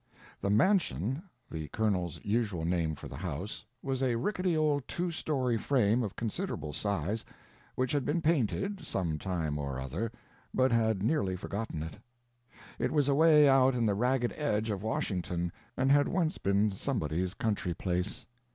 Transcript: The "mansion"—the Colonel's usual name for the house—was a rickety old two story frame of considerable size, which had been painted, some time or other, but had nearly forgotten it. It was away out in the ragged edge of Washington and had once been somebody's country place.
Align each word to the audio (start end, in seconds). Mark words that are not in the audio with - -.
The 0.41 0.49
"mansion"—the 0.49 1.67
Colonel's 1.67 2.19
usual 2.25 2.65
name 2.65 2.95
for 2.95 3.07
the 3.07 3.17
house—was 3.17 4.01
a 4.01 4.15
rickety 4.17 4.57
old 4.57 4.87
two 4.87 5.11
story 5.11 5.59
frame 5.59 6.01
of 6.01 6.15
considerable 6.15 6.73
size, 6.73 7.23
which 7.75 7.91
had 7.91 8.03
been 8.03 8.19
painted, 8.19 8.83
some 8.83 9.19
time 9.19 9.59
or 9.59 9.79
other, 9.79 10.11
but 10.55 10.71
had 10.71 11.03
nearly 11.03 11.35
forgotten 11.35 11.83
it. 11.83 11.99
It 12.79 12.91
was 12.91 13.09
away 13.09 13.47
out 13.47 13.75
in 13.75 13.85
the 13.85 13.93
ragged 13.93 14.33
edge 14.35 14.71
of 14.71 14.81
Washington 14.81 15.51
and 15.77 15.91
had 15.91 16.07
once 16.07 16.39
been 16.39 16.71
somebody's 16.71 17.35
country 17.35 17.75
place. 17.75 18.25